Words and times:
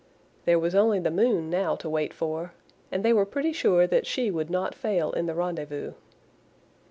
There 0.45 0.57
was 0.57 0.73
only 0.73 0.97
the 0.97 1.11
moon 1.11 1.51
now 1.51 1.75
to 1.75 1.87
wait 1.87 2.11
for; 2.11 2.53
and 2.91 3.05
they 3.05 3.13
were 3.13 3.23
pretty 3.23 3.53
sure 3.53 3.85
that 3.85 4.07
she 4.07 4.31
would 4.31 4.49
not 4.49 4.73
fail 4.73 5.11
in 5.11 5.27
the 5.27 5.35
rendezvous. 5.35 5.93